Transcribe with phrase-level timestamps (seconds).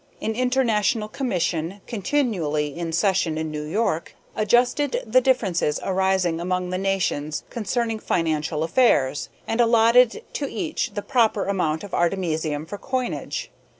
[0.19, 6.79] An international commission, continually in session in New York, adjusted the differences arising among the
[6.79, 13.51] nations concerning financial affairs, and allotted to each the proper amount of artemisium for coinage.